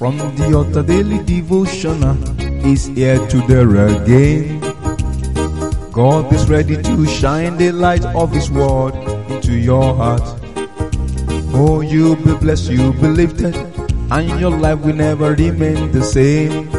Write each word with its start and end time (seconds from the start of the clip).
From 0.00 0.16
the 0.16 0.56
altar 0.56 0.82
daily 0.82 1.22
devotional 1.24 2.16
is 2.64 2.86
here 2.86 3.20
to 3.28 3.36
there 3.46 3.68
again. 3.68 4.58
God 5.92 6.32
is 6.32 6.48
ready 6.48 6.80
to 6.80 7.04
shine 7.04 7.58
the 7.58 7.70
light 7.70 8.06
of 8.16 8.32
His 8.32 8.50
word 8.50 8.94
into 9.28 9.52
your 9.52 9.94
heart. 9.94 10.24
Oh, 11.52 11.82
you'll 11.84 12.16
be 12.16 12.32
blessed, 12.32 12.70
you'll 12.70 12.94
be 12.94 13.08
lifted, 13.08 13.54
and 14.10 14.40
your 14.40 14.56
life 14.56 14.80
will 14.80 14.96
never 14.96 15.34
remain 15.34 15.92
the 15.92 16.02
same. 16.02 16.70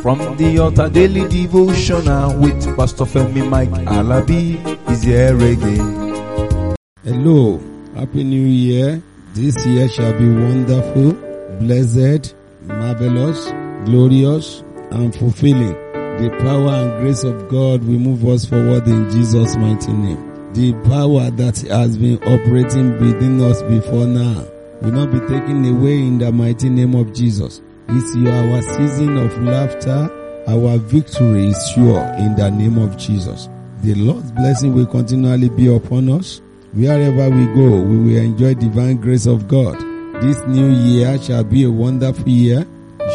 From 0.00 0.22
the 0.36 0.60
altar 0.62 0.88
daily 0.88 1.26
devotional 1.26 2.38
with 2.38 2.62
Pastor 2.76 3.02
Femi 3.02 3.42
Mike 3.50 3.74
Alabi 3.90 4.62
is 4.88 5.02
here 5.02 5.34
again. 5.34 6.76
Hello, 7.02 7.58
Happy 7.96 8.22
New 8.22 8.46
Year. 8.46 9.02
This 9.34 9.66
year 9.66 9.88
shall 9.88 10.16
be 10.16 10.30
wonderful, 10.30 11.31
blessed, 11.58 12.34
marvelous, 12.62 13.46
glorious, 13.84 14.62
and 14.90 15.14
fulfilling. 15.14 15.72
The 15.92 16.28
power 16.40 16.74
and 16.74 17.02
grace 17.02 17.24
of 17.24 17.48
God 17.48 17.82
will 17.84 17.98
move 17.98 18.26
us 18.28 18.44
forward 18.44 18.86
in 18.86 19.10
Jesus' 19.10 19.56
mighty 19.56 19.92
name. 19.92 20.52
The 20.52 20.72
power 20.88 21.30
that 21.30 21.58
has 21.68 21.96
been 21.96 22.18
operating 22.18 22.92
within 23.00 23.40
us 23.40 23.62
before 23.62 24.06
now 24.06 24.44
will 24.82 24.92
not 24.92 25.10
be 25.10 25.20
taken 25.20 25.64
away 25.64 25.98
in 25.98 26.18
the 26.18 26.30
mighty 26.30 26.68
name 26.68 26.94
of 26.94 27.14
Jesus. 27.14 27.62
It's 27.88 28.16
our 28.16 28.62
season 28.76 29.16
of 29.16 29.42
laughter. 29.42 30.10
Our 30.48 30.76
victory 30.78 31.46
is 31.46 31.70
sure 31.74 32.02
in 32.18 32.36
the 32.36 32.50
name 32.50 32.78
of 32.78 32.96
Jesus. 32.98 33.48
The 33.82 33.94
Lord's 33.94 34.30
blessing 34.32 34.74
will 34.74 34.86
continually 34.86 35.48
be 35.48 35.74
upon 35.74 36.08
us. 36.10 36.40
Wherever 36.72 37.30
we 37.30 37.46
go, 37.54 37.80
we 37.80 37.96
will 37.98 38.16
enjoy 38.16 38.54
divine 38.54 38.96
grace 38.98 39.26
of 39.26 39.48
God. 39.48 39.91
This 40.22 40.38
new 40.46 40.70
year 40.70 41.20
shall 41.20 41.42
be 41.42 41.64
a 41.64 41.70
wonderful 41.70 42.28
year. 42.28 42.64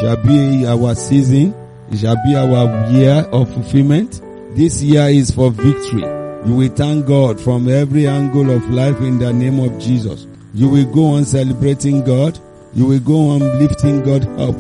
Shall 0.02 0.18
be 0.18 0.68
our 0.68 0.94
season. 0.94 1.56
Shall 1.96 2.18
be 2.26 2.36
our 2.36 2.92
year 2.92 3.26
of 3.32 3.48
fulfillment. 3.54 4.20
This 4.58 4.84
year 4.84 5.08
is 5.08 5.32
for 5.32 5.50
victory. 5.50 6.02
You 6.46 6.56
will 6.56 6.70
thank 6.76 7.06
God 7.06 7.40
from 7.40 7.70
every 7.70 8.08
angle 8.08 8.52
of 8.52 8.70
life 8.70 9.00
in 9.00 9.20
the 9.20 9.32
name 9.32 9.58
of 9.62 9.80
Jesus. 9.80 10.28
You 10.54 10.68
will 10.68 10.94
go 10.94 11.06
on 11.14 11.24
celebrating 11.24 12.04
God. 12.04 12.38
You 12.74 12.88
will 12.88 13.00
go 13.00 13.30
on 13.30 13.40
lifting 13.58 14.04
God 14.04 14.28
up. 14.38 14.58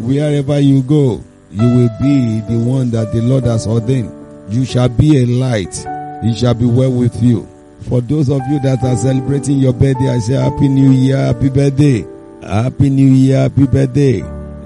Wherever 0.00 0.60
you 0.60 0.82
go, 0.84 1.24
you 1.50 1.66
will 1.66 1.90
be 2.00 2.40
the 2.42 2.62
one 2.64 2.90
that 2.90 3.12
the 3.12 3.22
Lord 3.22 3.42
has 3.42 3.66
ordained. 3.66 4.14
You 4.52 4.64
shall 4.64 4.88
be 4.88 5.24
a 5.24 5.26
light. 5.26 5.74
It 6.22 6.36
shall 6.36 6.54
be 6.54 6.66
well 6.66 6.92
with 6.92 7.20
you. 7.20 7.48
For 7.82 8.00
those 8.00 8.28
of 8.28 8.40
you 8.50 8.60
that 8.60 8.82
are 8.82 8.96
celebrating 8.96 9.58
your 9.58 9.72
birthday, 9.72 10.08
I 10.10 10.18
say 10.18 10.34
happy 10.34 10.68
new 10.68 10.90
year, 10.90 11.16
happy 11.16 11.48
birthday. 11.48 12.04
Happy 12.42 12.90
new 12.90 13.10
year, 13.10 13.38
happy 13.48 13.66
birthday. 13.66 14.18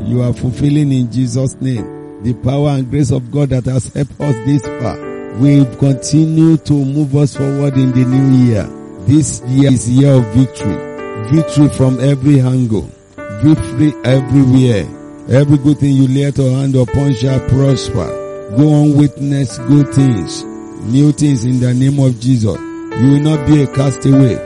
You 0.05 0.23
are 0.23 0.33
fulfilling 0.33 0.93
in 0.93 1.11
Jesus 1.13 1.61
name 1.61 2.03
the 2.23 2.35
power 2.35 2.71
and 2.71 2.89
grace 2.89 3.11
of 3.11 3.31
God 3.31 3.51
that 3.51 3.65
has 3.65 3.93
helped 3.93 4.21
us 4.21 4.35
this 4.47 4.63
far. 4.63 4.97
Will 5.39 5.65
continue 5.77 6.57
to 6.59 6.73
move 6.73 7.17
us 7.17 7.37
forward 7.37 7.75
in 7.75 7.91
the 7.93 8.05
new 8.05 8.47
year. 8.47 8.65
This 9.07 9.41
year 9.47 9.73
is 9.73 9.91
year 9.91 10.13
of 10.15 10.25
victory. 10.35 10.77
Victory 11.35 11.69
from 11.71 11.99
every 12.01 12.41
angle. 12.41 12.89
Victory 13.43 13.93
everywhere. 14.05 14.87
Every 15.29 15.59
good 15.59 15.79
thing 15.79 15.95
you 15.97 16.07
lay 16.09 16.31
your 16.31 16.51
hand 16.59 16.77
upon 16.77 17.15
shall 17.15 17.41
prosper. 17.49 18.07
Go 18.57 18.73
on 18.73 18.97
witness 18.97 19.59
good 19.59 19.93
things. 19.95 20.45
New 20.85 21.13
things 21.13 21.45
in 21.45 21.61
the 21.61 21.73
name 21.73 21.99
of 21.99 22.21
Jesus. 22.21 22.72
You 23.01 23.11
will 23.13 23.21
not 23.21 23.47
be 23.47 23.63
a 23.63 23.67
castaway. 23.75 24.37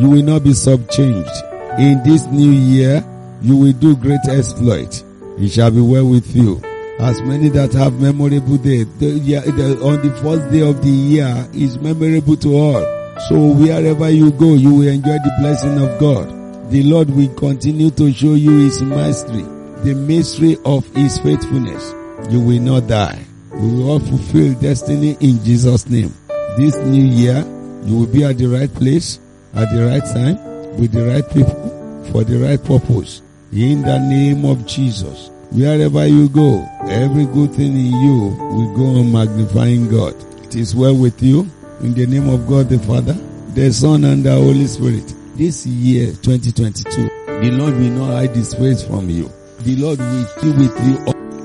You 0.00 0.08
will 0.08 0.22
not 0.22 0.42
be 0.44 0.50
subchanged. 0.50 1.78
In 1.78 2.02
this 2.02 2.26
new 2.26 2.50
year, 2.50 3.04
you 3.42 3.56
will 3.56 3.72
do 3.72 3.96
great 3.96 4.24
exploit. 4.28 5.02
It 5.38 5.50
shall 5.50 5.70
be 5.70 5.80
well 5.80 6.06
with 6.06 6.34
you. 6.34 6.60
As 6.98 7.20
many 7.22 7.48
that 7.50 7.72
have 7.74 8.00
memorable 8.00 8.56
day, 8.58 8.84
the, 8.84 9.06
year, 9.06 9.40
the, 9.40 9.80
on 9.82 10.02
the 10.06 10.14
first 10.16 10.50
day 10.50 10.60
of 10.60 10.82
the 10.82 10.90
year 10.90 11.48
is 11.54 11.78
memorable 11.78 12.36
to 12.36 12.54
all. 12.56 13.00
So 13.28 13.52
wherever 13.54 14.08
you 14.10 14.30
go, 14.32 14.54
you 14.54 14.74
will 14.74 14.88
enjoy 14.88 15.18
the 15.18 15.34
blessing 15.40 15.78
of 15.78 15.98
God. 16.00 16.70
The 16.70 16.82
Lord 16.82 17.10
will 17.10 17.32
continue 17.34 17.90
to 17.92 18.12
show 18.12 18.34
you 18.34 18.58
His 18.58 18.82
mastery, 18.82 19.42
the 19.84 19.94
mystery 19.94 20.56
of 20.64 20.86
His 20.94 21.18
faithfulness. 21.18 21.94
You 22.30 22.40
will 22.40 22.60
not 22.60 22.86
die. 22.86 23.24
We 23.52 23.60
will 23.60 23.90
all 23.92 24.00
fulfill 24.00 24.54
destiny 24.54 25.16
in 25.20 25.42
Jesus' 25.44 25.88
name. 25.88 26.14
This 26.56 26.76
new 26.76 27.04
year, 27.04 27.44
you 27.84 27.98
will 27.98 28.06
be 28.06 28.24
at 28.24 28.38
the 28.38 28.46
right 28.46 28.72
place, 28.72 29.18
at 29.54 29.74
the 29.74 29.86
right 29.86 30.04
time, 30.04 30.36
with 30.78 30.92
the 30.92 31.04
right 31.06 31.28
people, 31.30 32.04
for 32.12 32.24
the 32.24 32.38
right 32.38 32.62
purpose. 32.62 33.22
In 33.52 33.82
the 33.82 33.98
name 33.98 34.44
of 34.44 34.66
Jesus. 34.66 35.30
Wherever 35.50 36.06
you 36.06 36.28
go, 36.28 36.64
every 36.86 37.26
good 37.26 37.52
thing 37.54 37.74
in 37.74 37.92
you 38.04 38.36
will 38.38 38.76
go 38.76 39.00
on 39.00 39.10
magnifying 39.10 39.88
God. 39.88 40.14
It 40.44 40.54
is 40.54 40.76
well 40.76 40.94
with 40.96 41.20
you. 41.20 41.48
In 41.80 41.94
the 41.94 42.06
name 42.06 42.28
of 42.28 42.46
God 42.46 42.68
the 42.68 42.78
Father, 42.78 43.14
the 43.54 43.72
Son, 43.72 44.04
and 44.04 44.22
the 44.22 44.32
Holy 44.32 44.66
Spirit. 44.66 45.12
This 45.34 45.66
year, 45.66 46.12
2022, 46.22 47.08
the 47.26 47.50
Lord 47.50 47.74
will 47.74 47.90
not 47.90 48.12
hide 48.12 48.36
His 48.36 48.54
face 48.54 48.84
from 48.84 49.10
you. 49.10 49.32
The 49.60 49.76
Lord 49.76 49.98
will 49.98 50.26
be 50.42 50.50
with 50.52 50.86
you 50.86 50.96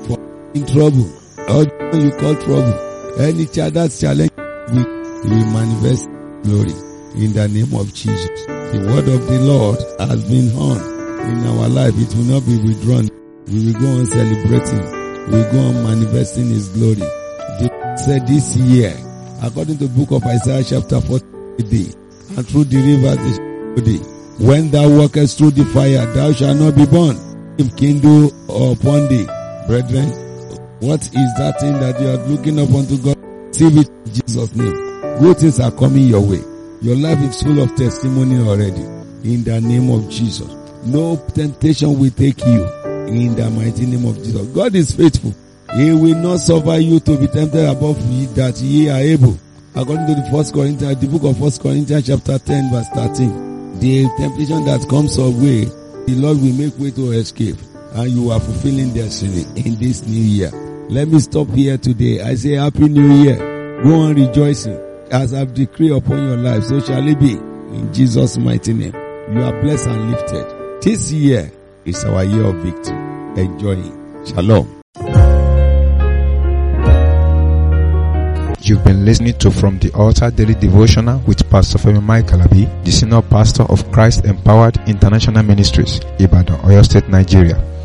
for 0.06 0.18
in 0.54 0.66
trouble. 0.66 1.10
Or 1.48 1.64
you 1.98 2.10
call 2.12 2.34
trouble. 2.36 3.20
Any 3.20 3.46
child 3.46 3.74
that's 3.74 4.00
challenge 4.00 4.30
will, 4.36 4.86
will 5.24 5.46
manifest 5.50 6.08
glory 6.46 6.72
in 7.18 7.32
the 7.34 7.48
name 7.50 7.74
of 7.74 7.92
Jesus. 7.92 8.30
The 8.46 8.78
word 8.86 9.08
of 9.10 9.26
the 9.26 9.40
Lord 9.42 9.78
has 9.98 10.22
been 10.30 10.48
heard 10.54 10.82
in 11.26 11.42
our 11.46 11.68
life. 11.68 11.94
It 11.98 12.14
will 12.14 12.38
not 12.38 12.46
be 12.46 12.56
withdrawn. 12.62 13.10
We 13.50 13.66
will 13.66 13.78
go 13.80 13.88
on 13.98 14.06
celebrating. 14.06 14.84
We 15.26 15.42
will 15.42 15.52
go 15.52 15.60
on 15.66 15.82
manifesting 15.82 16.48
His 16.48 16.68
glory. 16.70 17.02
Said 17.98 18.26
this 18.28 18.56
year, 18.56 18.94
according 19.42 19.78
to 19.78 19.88
the 19.88 19.94
book 19.94 20.12
of 20.12 20.22
Isaiah 20.24 20.62
chapter 20.62 21.00
40, 21.00 21.24
and 22.36 22.46
through 22.46 22.64
the 22.64 22.78
they 22.78 23.98
shall. 23.98 24.16
When 24.38 24.70
thou 24.70 24.88
walkest 24.88 25.38
through 25.38 25.52
the 25.52 25.64
fire, 25.64 26.04
thou 26.12 26.30
shalt 26.32 26.58
not 26.58 26.76
be 26.76 26.86
burned. 26.86 27.18
If 27.58 27.74
kindle 27.76 28.28
upon 28.44 29.08
thee, 29.08 29.24
brethren, 29.66 30.12
what 30.80 31.00
is 31.02 31.30
that 31.40 31.56
thing 31.58 31.72
that 31.80 31.98
you 31.98 32.08
are 32.08 32.20
looking 32.28 32.60
up 32.60 32.70
unto 32.70 32.98
God? 32.98 33.15
Receive 33.56 33.78
it 33.78 33.88
in 33.88 34.12
Jesus' 34.12 34.54
name. 34.54 34.74
Good 35.18 35.38
things 35.38 35.60
are 35.60 35.72
coming 35.72 36.08
your 36.08 36.20
way. 36.20 36.42
Your 36.82 36.94
life 36.94 37.18
is 37.20 37.42
full 37.42 37.58
of 37.62 37.74
testimony 37.74 38.36
already. 38.46 38.82
In 39.24 39.44
the 39.44 39.58
name 39.62 39.90
of 39.90 40.10
Jesus. 40.10 40.46
No 40.84 41.16
temptation 41.34 41.98
will 41.98 42.10
take 42.10 42.44
you 42.44 42.64
in 43.08 43.34
the 43.34 43.48
mighty 43.48 43.86
name 43.86 44.04
of 44.04 44.16
Jesus. 44.18 44.46
God 44.48 44.74
is 44.74 44.94
faithful. 44.94 45.34
He 45.74 45.90
will 45.90 46.16
not 46.16 46.40
suffer 46.40 46.76
you 46.76 47.00
to 47.00 47.16
be 47.16 47.28
tempted 47.28 47.66
above 47.66 47.98
ye 48.10 48.26
that 48.34 48.58
ye 48.58 48.90
are 48.90 49.00
able. 49.00 49.38
According 49.74 50.06
to 50.08 50.14
the 50.20 50.28
first 50.30 50.52
Corinthians, 50.52 51.00
the 51.00 51.08
book 51.08 51.24
of 51.24 51.38
First 51.38 51.62
Corinthians 51.62 52.06
chapter 52.06 52.38
10 52.38 52.70
verse 52.70 52.88
13. 52.92 53.80
The 53.80 54.04
temptation 54.18 54.66
that 54.66 54.86
comes 54.86 55.18
our 55.18 55.30
way, 55.30 55.64
the 56.04 56.14
Lord 56.20 56.36
will 56.42 56.52
make 56.52 56.78
way 56.78 56.90
to 56.90 57.12
escape 57.12 57.56
and 57.94 58.10
you 58.10 58.30
are 58.32 58.40
fulfilling 58.40 58.92
destiny 58.92 59.46
in 59.56 59.80
this 59.80 60.06
new 60.06 60.20
year. 60.20 60.65
Let 60.88 61.08
me 61.08 61.18
stop 61.18 61.48
here 61.48 61.76
today. 61.78 62.20
I 62.20 62.36
say 62.36 62.52
happy 62.52 62.88
new 62.88 63.12
year. 63.24 63.36
Go 63.82 64.02
on 64.02 64.14
rejoicing 64.14 64.78
as 65.10 65.34
I've 65.34 65.52
decreed 65.52 65.90
upon 65.90 66.18
your 66.28 66.36
life. 66.36 66.62
So 66.62 66.80
shall 66.80 67.06
it 67.08 67.18
be 67.18 67.32
in 67.32 67.92
Jesus 67.92 68.38
mighty 68.38 68.72
name. 68.72 68.94
You 69.32 69.42
are 69.42 69.60
blessed 69.62 69.88
and 69.88 70.12
lifted. 70.12 70.82
This 70.82 71.10
year 71.10 71.50
is 71.84 72.04
our 72.04 72.22
year 72.22 72.44
of 72.44 72.54
victory. 72.56 72.96
Enjoy 73.36 73.72
it. 73.80 74.28
Shalom. 74.28 74.72
You've 78.62 78.84
been 78.84 79.04
listening 79.04 79.36
to 79.38 79.50
From 79.50 79.78
the 79.80 79.92
Altar 79.94 80.30
Daily 80.30 80.54
Devotional 80.54 81.18
with 81.26 81.48
Pastor 81.50 81.78
Femi 81.78 82.02
Mike 82.02 82.26
Alabi, 82.26 82.84
the 82.84 82.92
Senior 82.92 83.22
Pastor 83.22 83.64
of 83.64 83.90
Christ 83.92 84.24
Empowered 84.24 84.76
International 84.88 85.42
Ministries, 85.42 86.00
Ibadan, 86.20 86.58
Oyo 86.62 86.84
State, 86.84 87.08
Nigeria. 87.08 87.56